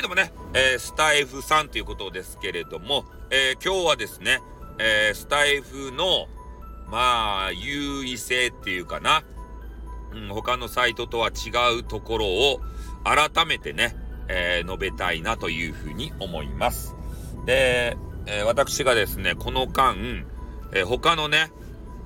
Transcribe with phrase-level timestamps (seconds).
[0.00, 4.40] い、どうもね、えー、スタイフさんということですけれども、えー、今日はですね、
[4.78, 6.26] えー、スタイフの、
[6.88, 9.22] まあ、優位性っていうかな、
[10.12, 12.60] うん、他のサイトとは違うところを
[13.04, 13.94] 改めてね、
[14.28, 16.94] え述べたいなというふうに思います。
[17.46, 20.24] で、え私がですね、この間、
[20.72, 21.50] え他のね、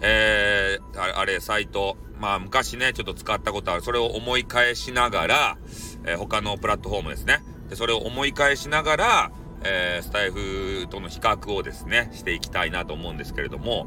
[0.01, 5.59] えー、あれ、サイト、まあ昔ね、ちょっと使ったことある、それを思い返しながら、
[6.05, 7.43] えー、他のプラットフォームですね。
[7.69, 9.31] で、それを思い返しながら、
[9.65, 13.87] えー、スタイフとの比較をですね、していきたいなと思うんですけれども、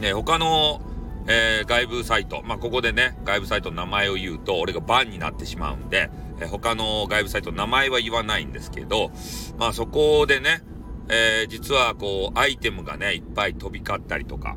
[0.00, 0.80] ね、他の、
[1.28, 9.10] えー、外部サイト、まあ、ここでね、外部サイトの名前を言うと、俺がバンになってしまうんで、えー、他の外部サイトの名前は言わないんですけど、
[9.58, 10.62] まあ、そこでね、
[11.08, 14.56] えー、実はこう、アイテムがね、いっぱい飛び交ったりとか、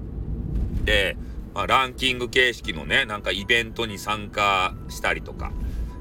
[0.83, 1.17] で、
[1.53, 5.51] まあ、ランキング形式のね、なんかイベントに参加したりとか、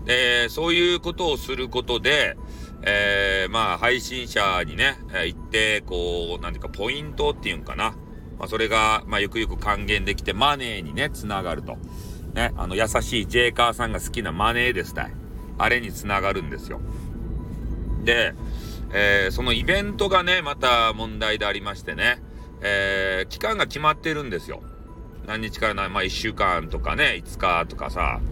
[0.08, 2.38] で、そういうことをすることで、
[2.80, 7.94] えー、まあ、配信者にね、え、行って、こう、なんていうか、ポイントっていうんかな。
[8.38, 11.76] まあ、それが、まあ、ゆくゆく還元できて、マネーにね、つながると。
[12.32, 15.12] ね、あの、優しいジェイカーさんが好きなマネーですたい。
[15.58, 16.80] あれにつながるんですよ。
[18.02, 18.32] で、
[18.94, 22.22] えー、そのイベントがね、また問題でありましてね、
[22.62, 24.62] えー、期間が決まってるんですよ。
[25.26, 28.22] 何日からな、まあ、1週間とかね、5日とかさ、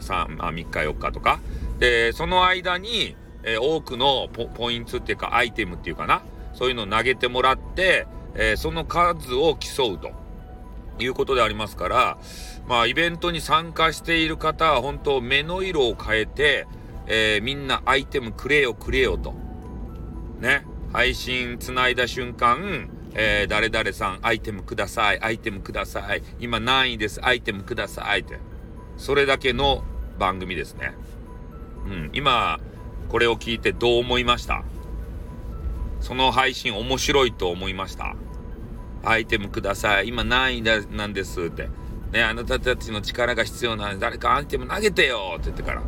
[0.00, 1.40] 3, 3日4日とか。
[1.78, 6.22] で、その間に、えー、多くのポイントっていうかアイテムっていうかな、
[6.54, 10.12] そういうのを投げてもらって、えー、その数を競うと
[10.98, 12.18] いうことでありますから、
[12.66, 16.66] まあイベントに参加している方は本当目の色を変えて、
[17.06, 19.34] えー、みんなアイテムくれよくれよと。
[20.40, 20.64] ね。
[20.94, 28.38] 配信つないだ瞬間、えー、誰々さんアイテムください、アイテムください、今何位です、アイテムくださいって。
[28.96, 29.82] それだけの
[30.18, 30.94] 番組ですね。
[31.86, 32.60] うん、今、
[33.08, 34.64] これを聞いてどう思いました？
[36.00, 38.14] その配信面白いと思いました？
[39.04, 40.08] アイテムください。
[40.08, 41.68] 今何位なんですって。
[42.12, 45.82] ね、あなたたちの力が必要なんで誰かアイテム投げてよって言ってから。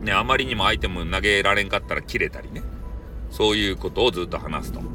[0.00, 2.62] ね、あまりにもアイテム投げられんかったら切れたりね。
[3.30, 4.80] そういうことをずっと話すと。
[4.80, 4.86] うん。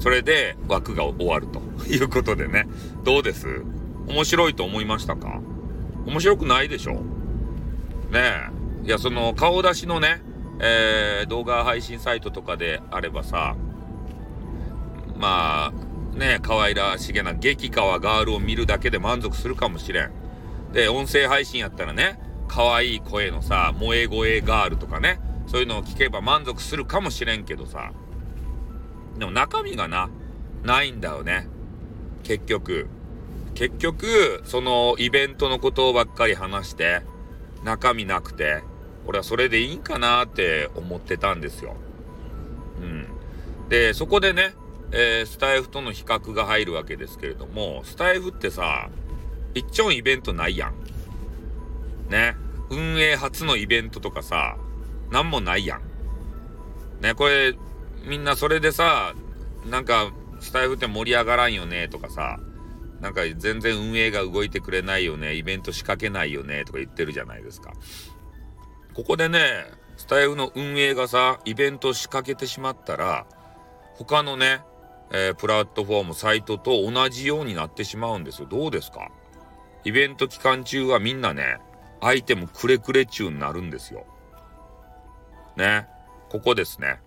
[0.00, 2.68] それで枠が終わるということでね。
[3.04, 3.62] どうです？
[4.06, 5.40] 面白いと思いましたか？
[6.06, 6.94] 面白くないでしょ？
[8.10, 8.50] ね
[8.84, 8.86] え。
[8.86, 10.22] いや、その、顔出しのね、
[10.60, 13.56] えー、動画配信サイトとかであればさ、
[15.16, 20.12] まあ、ね、可愛らしげな激川ガールを見るだけで満足するかもしれん。
[20.72, 27.92] で、音声配信やったらね、可愛い声のさ、萌え声ガールとかね、そういうのを聞けば満足するかもしれんけどさ、
[29.18, 30.10] でも中身がな、
[30.62, 31.48] ないんだよね。
[32.22, 32.88] 結局。
[33.54, 37.02] 結局、そのイベントのことばっかり話して、
[37.64, 38.62] 中身なくて、
[39.06, 41.76] 俺はそれでいいんかなって思ってたんですよ。
[42.80, 43.06] うん。
[43.68, 44.54] で、そこでね、
[44.92, 48.90] えー、スタイフとの比較が入るわけですけれども、スタイフってさ、
[49.54, 50.74] 一丁イベントないやん。
[52.10, 52.36] ね。
[52.70, 54.56] 運営初のイベントとかさ、
[55.10, 57.02] なんもないやん。
[57.02, 57.54] ね、これ、
[58.04, 59.14] みんなそれでさ、
[59.68, 62.38] なんか、スタイフって盛り上がらんよねとかさ、
[63.02, 67.72] なんか全然運営が動いてくれないよね、イベント仕掛けないよね、とか言ってるじゃないですか。
[68.94, 73.26] ここでね、スタイフの運営がさ、イベント仕掛けてしまったら、
[73.94, 74.62] 他のね、
[75.10, 78.48] えー、プラットフォーム、サイトと同じようになってしまうんですよ。
[78.48, 79.10] どうですか？
[79.84, 81.58] イベント期間中はみんなね、
[82.00, 84.06] アイテムくれくれ中になるんですよ。
[85.56, 85.86] ね？
[86.30, 87.00] ここですね。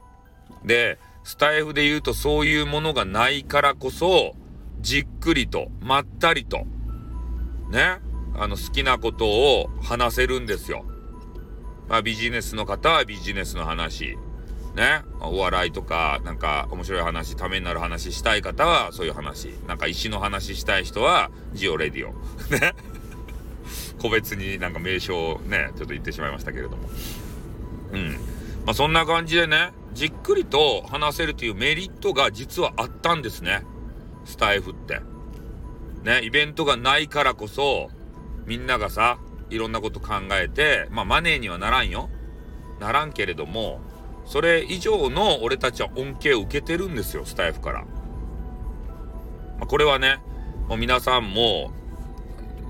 [0.64, 4.36] で、スタイフで言うとそういうものがないからこそ、
[4.82, 6.66] じっくりと、まったりと、
[7.70, 8.00] ね、
[8.38, 10.86] あの好きなことを話せるんですよ。
[11.88, 14.18] まあビジネスの方はビジネスの話、
[14.76, 22.14] ね、お笑いとか、なんか面白い話、ためになる話したい方はそういう話、なんか石の話したい人はジオレディオ。
[22.54, 22.74] ね。
[24.02, 26.90] 個別になんか名称をね、ちょっと言ってしまいましたけれども。
[27.94, 28.12] うん。
[28.66, 33.64] まあそんな感じでね、じっくりと話せるというメリットが実はあったんですね。
[34.26, 35.02] スタイフって。
[36.04, 37.90] ね、イベントがないからこそ、
[38.46, 39.18] みんながさ、
[39.50, 42.10] いろんなこと考えて、まあマネーにはならんよ。
[42.80, 43.80] ならんけれども、
[44.26, 47.82] それ以上の俺たちは恩恵を受けてるんですよ、スタイフから。
[47.82, 47.88] ま
[49.62, 50.20] あ、これはね、
[50.68, 51.72] もう皆さんも、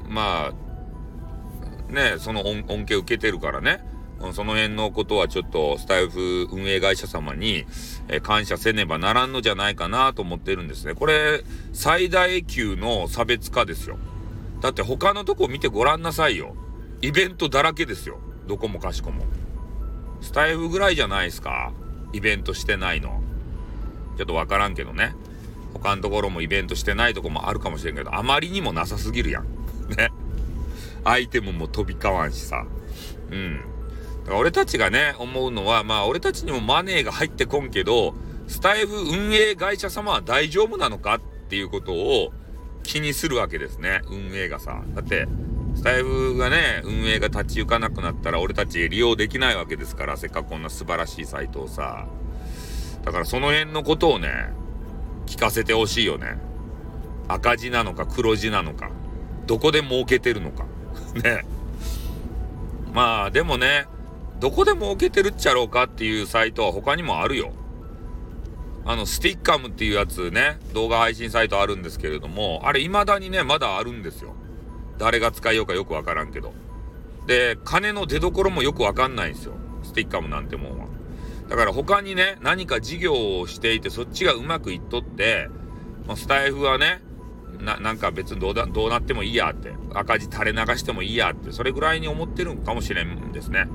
[0.08, 3.84] まあ、ね、その恩恵を受けてるからね、
[4.34, 7.66] その辺のことはちょっとスタイフ運営会社様に、
[8.08, 10.94] え感謝せねばならんのじゃないかなと思ってるんですね。
[10.94, 13.98] これ、最大級の差別化ですよ。
[14.62, 16.56] だって他のとこ見てごらんなさいよ。
[17.02, 18.20] イベントだらけですよ。
[18.48, 19.26] どこもかしこも。
[20.22, 21.74] スタイフぐらいじゃないですか
[22.14, 23.22] イベントしてないの。
[24.18, 25.14] ちょっとわからんけどね。
[25.74, 29.44] 他のところもイベントしてないとこもあるかもしれんけど、あまりにもなさすぎるやん。
[29.90, 30.12] ね。
[31.04, 32.66] アイテムも飛び交わんしさ。
[33.30, 33.75] うん。
[34.32, 38.16] 俺たちがね、思うのは、まあ俺たちにもマネーが入ってこんけど、
[38.48, 41.20] スタイフ運営会社様は大丈夫なのかっ
[41.50, 42.32] ていうことを
[42.84, 44.02] 気にするわけですね。
[44.10, 44.84] 運営がさ。
[44.96, 45.28] だって、
[45.76, 52.08] スタイフがね、運営が立ち行かなくなったら俺たち利用できないわけですから、せっかくこんな素晴らしいサイトをさ。
[53.04, 54.30] だからその辺のことをね、
[55.26, 56.38] 聞かせてほしいよね。
[57.28, 58.90] 赤字なのか黒字なのか、
[59.48, 60.66] どこで儲けてるのか。
[61.24, 61.46] ね。
[62.94, 63.86] まあでもね、
[64.40, 67.54] どこで儲けてるっちゃろうかっていうサイトは他にもあるよ。
[68.86, 74.36] あの、スティッカムっていうやつね、動画配信サイトあるんですけれども、あれ未だにね、まだあるんですよ。
[74.98, 76.54] 誰が使いようかよくわからんけど。
[77.26, 79.54] で、金の出所もよくわかんないんですよ。
[79.84, 80.86] スティッカムなんてもんは。
[81.50, 85.50] だから他にね、何か事業をしていて、そっちがうまくいっとって、
[86.08, 87.02] まあ、スタイフはね、
[87.60, 93.68] な、なんか別にどうだ、どうなってもいいやって、赤字垂れ流してもいいやって、それぐらいに思ってるんかもしれんですね。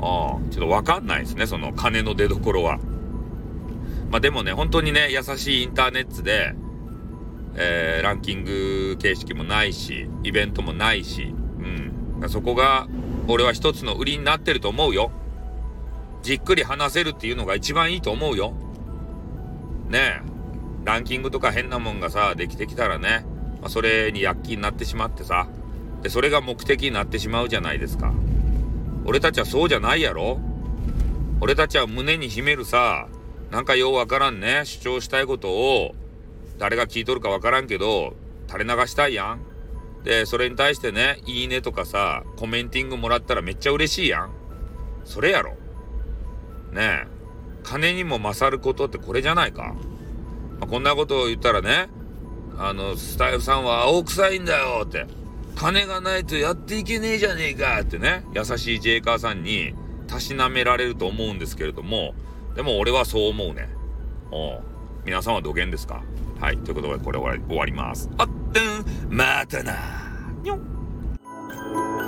[0.00, 2.78] あ、ちょっとわかんないですね、その金の出所は。
[4.10, 6.54] まあでもね、本当にね、優しいインターネットで、
[7.56, 11.34] えー、ランキング形式もないし、イベントもないし、
[12.20, 12.28] うん。
[12.30, 12.88] そこが、
[13.26, 15.10] 俺は一つの売りになってると思うよ。
[16.22, 18.54] じっくり話せるっていうのが一番いいと思うよ。
[19.88, 20.28] ねえ。
[20.84, 23.26] ランキングとか変なもんがさ、できてきたらね、
[23.60, 25.48] まあ、それに躍起になってしまってさ、
[26.02, 28.12] で、それが目的になってしまうじゃないですか。
[29.08, 30.38] 俺たちはそうじゃないやろ？
[31.40, 33.08] 俺たちは胸に秘めるさ、
[33.50, 35.94] なんかようわからんね、主張したいことを、
[36.58, 38.12] 誰が聞いとるかわからんけど、
[38.48, 39.40] 垂れ流したいやん。
[40.04, 44.30] で、それに対してね、いいねとかさ、コメンティングもらったらめっちゃ嬉しいやん。
[45.06, 45.52] それやろ。
[46.72, 47.06] ねえ。
[47.62, 49.74] 金にも勝ることってこれじゃないか。
[50.60, 51.88] まあ、こんなことを言ったらね、
[52.58, 55.06] あの、スタイフさんは青臭いんだよって。
[55.58, 59.74] 金がないとやっていけねえじゃねえかってね、優しいジェイカーさんに
[60.06, 62.14] たしなめられると思うんですけれども、
[62.54, 63.68] でも俺はそう思うね。
[64.30, 64.62] おう
[65.04, 66.04] 皆さんは土源ですか？
[66.38, 66.58] はい。
[66.58, 68.08] ということで、これ終わります。
[68.18, 69.74] あってん、またな
[70.44, 72.07] にょん。